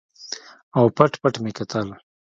او 0.77 0.85
پټ 0.97 1.11
پټ 1.21 1.35
مې 1.43 1.51
کتل. 1.57 1.87